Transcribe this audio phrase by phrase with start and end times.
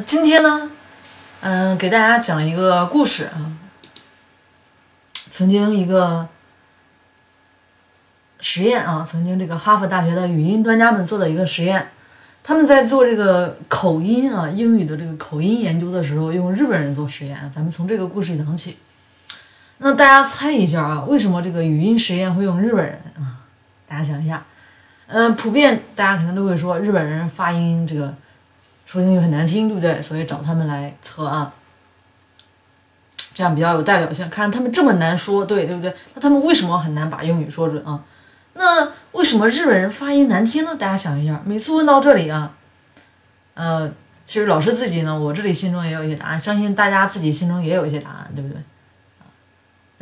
[0.00, 0.70] 今天呢，
[1.40, 3.52] 嗯，给大家讲一个故事啊。
[5.30, 6.28] 曾经一个
[8.40, 11.90] 实验啊，曾经这个哈佛大学的语音专家们做的一个实验，
[12.42, 17.50] 他们在做这个口音啊，英语的这个口音研究的时候，用日本人做实验。
[17.54, 18.78] 咱们从这个故事讲起。
[19.78, 23.42] 那大家猜一下啊，为什么这个语音实验会用日本人啊？
[23.86, 24.44] 大家想一下，
[25.06, 28.14] 嗯，普遍大家可能都会说日本人发音这个
[28.92, 30.02] 说英语很难听，对不对？
[30.02, 31.54] 所以找他们来测啊。
[33.32, 35.94] 这样比较有代表性，看他们这么难说，对对不对？
[36.14, 38.04] 那他们为什么很难把英语说准啊？
[38.52, 40.76] 那为什么日本人发音难听呢？
[40.78, 42.52] 大家想一下，每次问到这里啊，
[43.54, 43.90] 呃，
[44.26, 48.60] 其实老师自己呢，我这里心中也有一些答案，相信大家自己心中也有一些答案，对不对？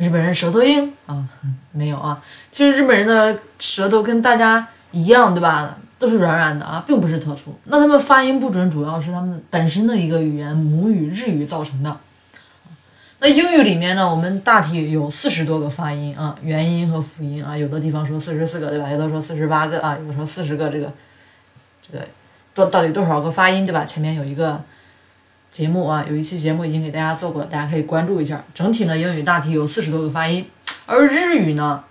[0.05, 1.25] 日本人舌头硬啊？
[1.71, 5.77] 没有啊，其实日本人的舌头跟大家一样，对吧？
[6.01, 7.55] 都是软软的啊，并不是特殊。
[7.65, 11.95] 那他们发音不准，主要是他们本身的一个语言母语日语造成的。
[13.19, 18.89] 那英语里面呢，我们大体有四十多个发音啊，元音和辅音啊，有的地方说四十四个，对吧？
[18.89, 20.91] 有的说四十八个啊，有的说四十个，这个
[21.87, 22.03] 这个
[22.55, 23.85] 多到底多少个发音，对吧？
[23.85, 24.59] 前面有一个
[25.51, 28.43] 节目啊，有一期节目已经给大家做过，大家可以关注一下。
[28.55, 30.49] 整体呢，英语大体有四十多个发音，
[30.87, 31.83] 而日语呢，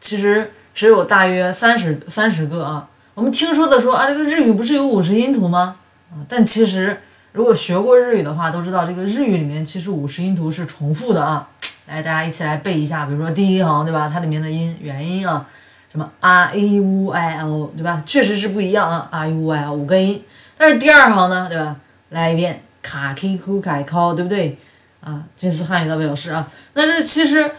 [0.00, 2.88] 其实只有大约三十三十个啊。
[3.14, 5.76] 我们听说的说啊，这个日语不是有五十音图吗？
[6.10, 7.00] 啊，但其实。
[7.32, 11.48] 如果学过日语的话，都知道这个日语里面其实五十音图是重复的啊。
[11.88, 14.08] 来，大家一起来背一下，比如说第一行，对吧？
[14.08, 15.44] 它里面的音元音啊，
[15.90, 18.00] 什么 r a u i l，对吧？
[18.06, 20.22] 确实是不一样啊，r u i l 五个音。
[20.56, 21.74] 但是第二行呢，对吧？
[22.10, 24.56] 来一遍卡 k ku kai k 对不对？
[25.00, 26.48] 啊，近似汉语的表示啊。
[26.74, 27.50] 那这其实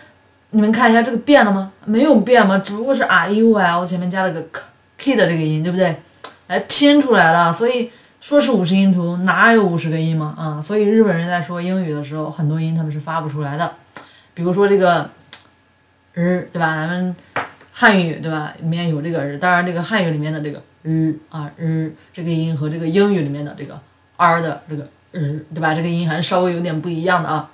[0.56, 1.74] 你们看一下，这个变了吗？
[1.84, 2.58] 没有变吗？
[2.60, 4.42] 只不过是 r a u i l 前面加了个
[4.98, 5.94] k 的这个音，对不对？
[6.48, 7.92] 来拼出来了，所以。
[8.22, 10.34] 说是五十音图，哪有五十个音嘛？
[10.36, 13.76] 啊，所以日本人在说英语的时候，很多音他们是发不出来的。
[14.34, 15.08] 比如说这个
[16.14, 16.76] 日，对吧？
[16.76, 17.16] 咱们
[17.72, 18.52] 汉语对吧？
[18.60, 23.80] 里面有这个日，当然这个汉语里面的这个日啊日这个音和这个英语里面的这个
[24.18, 25.76] r 的这个日，对吧？
[25.76, 27.52] 这个音还是稍微有点不一样的啊。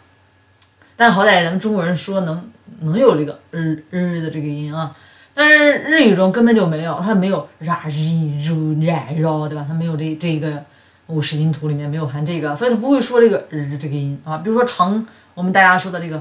[0.95, 2.49] 但好歹咱们中国人说能
[2.81, 4.95] 能有这个日日的这个音啊。
[5.33, 9.65] 但是日语中根本就没有，它没有 ra ri ru ra ro，对吧？
[9.67, 10.63] 它没有这这个
[11.07, 14.39] 五十音图里面没有含这个，所以它不会说这个日这个音啊。
[14.39, 16.17] 比如说长我们大家说的这个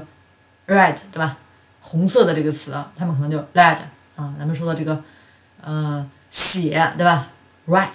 [0.67, 1.37] red，对吧？
[1.81, 3.77] 红色的这个词啊，他们可能就 red
[4.15, 4.33] 啊。
[4.39, 5.03] 咱们说的这个
[5.61, 7.27] 呃血，对吧
[7.67, 7.89] ？right，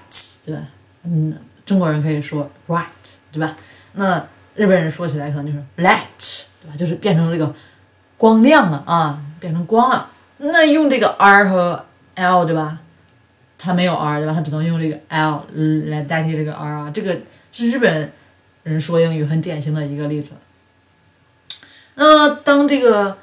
[0.45, 0.63] 对吧？
[1.05, 1.35] 嗯，
[1.65, 2.85] 中国人可以说 right，
[3.33, 3.57] 对吧？
[3.95, 6.77] 那日本人说起来可能就是 light，对吧？
[6.77, 7.55] 就是变成这个
[8.17, 10.11] 光亮了啊，变成光了。
[10.39, 11.85] 那用这个 r 和
[12.15, 12.79] l 对吧？
[13.59, 14.33] 它没有 r 对吧？
[14.35, 15.45] 它只能用这个 l
[15.87, 16.91] 来代替这个 r 啊。
[16.93, 17.17] 这个
[17.53, 18.13] 是日本
[18.63, 20.33] 人说英语很典型的一个例子。
[21.95, 23.17] 那么当这个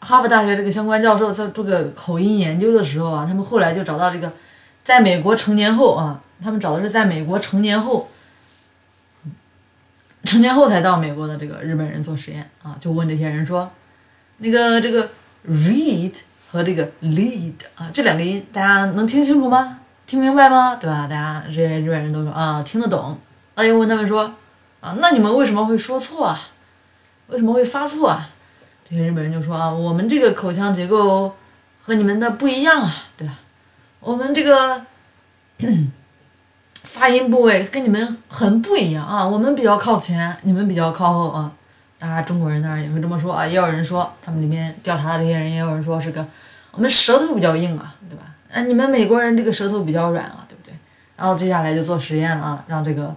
[0.00, 4.32] 哈佛大学这个相关教授在这个口音研究的时候啊，他们后来就找到这个
[4.82, 8.08] 在美国成年后啊，他们找的是在美国成年后，
[10.24, 13.70] 成年后才到美国的这个日本人做实验啊，就问这些人说，
[14.40, 15.08] 那个这个
[15.48, 16.12] read。
[16.52, 19.78] 和这个 lead 啊，这两个音大家能听清楚吗？
[20.04, 20.74] 听明白吗？
[20.74, 21.06] 对吧？
[21.06, 23.16] 大家这些日本人都说啊，听得懂。
[23.54, 24.34] 那又问他们说
[24.80, 26.48] 啊，那你们为什么会说错啊？
[27.28, 28.30] 为什么会发错啊？
[28.84, 31.32] 这些日本人就说啊，我们这个口腔结构
[31.80, 33.38] 和你们的不一样啊，对吧？
[34.00, 34.84] 我们这个
[36.82, 41.52] 发音部位跟你们很不一样啊，我们比较靠前，你们比较靠后啊。
[42.00, 46.26] 当然，中国人当然也会这么说啊，也有人说，他们里面调查的这些人也有人说是个，
[46.72, 48.34] 我们舌头比较硬啊，对吧？
[48.50, 50.74] 啊，你们美国人这个舌头比较软啊，对不对？
[51.16, 53.14] 然后接下来就做实验了啊，让这个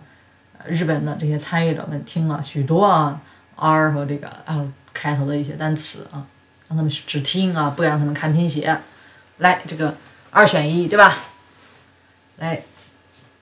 [0.67, 3.21] 日本的这些参与者们听了许多啊
[3.55, 6.27] R 和这个 L 开头的一些单词啊，
[6.67, 8.77] 让他们只听啊，不让他们看拼写。
[9.37, 9.95] 来，这个
[10.29, 11.19] 二选一，对吧？
[12.39, 12.61] 来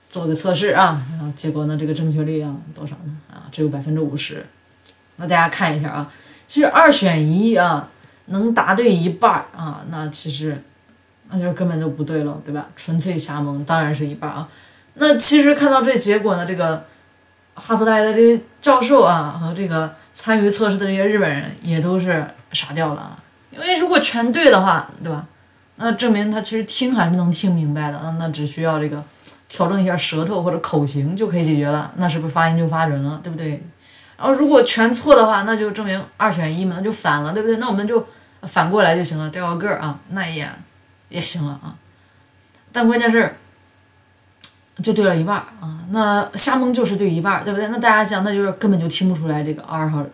[0.08, 3.16] 做个测试啊，然后结果呢，这个正确率啊多少呢？
[3.28, 4.46] 啊，只有百分之五十。
[5.16, 6.10] 那大家看一下啊，
[6.46, 7.88] 其实二选一啊，
[8.26, 10.62] 能答对一半儿啊，那其实
[11.30, 12.68] 那就根本就不对了，对吧？
[12.76, 14.48] 纯粹瞎蒙，当然是一半啊。
[14.94, 16.84] 那其实看到这结果呢，这个
[17.54, 23.18] 哈佛大学的这些教授啊和这个参与测试的这些日本人也都是傻掉了啊。
[23.50, 25.26] 因为如果全对的话，对吧？
[25.76, 28.16] 那证明他其实听还是能听明白的啊。
[28.18, 29.02] 那只需要这个
[29.48, 33.62] 调整一下舌头或者口型就可以解决了，那是不是发音就发准了，对不对？
[34.22, 37.56] 然后如果全错的话，那就证明二选一嘛，那就反了，对不对？
[37.56, 38.06] 那我们就
[38.42, 40.48] 反过来就行了，掉个个儿啊，那也
[41.08, 41.74] 也行了啊。
[42.70, 43.34] 但关键是，
[44.80, 45.80] 就对了一半儿啊。
[45.90, 47.66] 那瞎蒙就是对一半儿，对不对？
[47.66, 50.08] 那大家想，那就是根本就听不出来这个 R 和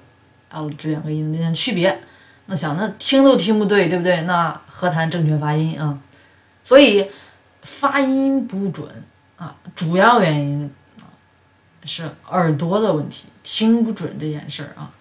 [0.53, 2.01] L 这两个音之间区别。
[2.47, 4.23] 那想，那听都听不对，对不对？
[4.23, 5.99] 那何谈正确发音啊？
[6.65, 7.07] 所以
[7.63, 8.89] 发音不准
[9.37, 11.05] 啊，主要原因啊
[11.85, 13.27] 是耳朵的问题，
[13.59, 14.93] 听不准这件事儿啊。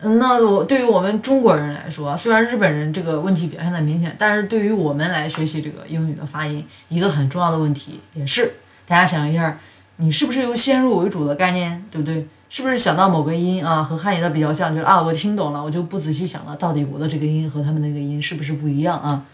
[0.00, 8.56] 嗯那我对于我们中国人来说，虽然日本人这个问题表现的明显，但是对于我们来学习这个英语的发音，一个很重要的问题也是，
[8.86, 9.58] 大家想一下，
[9.96, 12.26] 你是不是有先入为主的概念，对不对？
[12.50, 19.24] 是不是想到某个音啊和汉语的比较像，就是啊我听懂了，我就不仔细想了，到底我的这个音和他们那个音是不是不一样啊？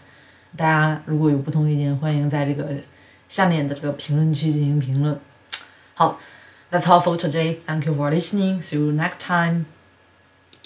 [0.55, 2.69] 大家如果有不同意见，欢迎在这个
[3.27, 5.19] 下面的这个评论区进行评论。
[5.95, 6.17] 好
[6.71, 7.55] ，That's all for today.
[7.67, 8.61] Thank you for listening.
[8.61, 9.65] See you next time.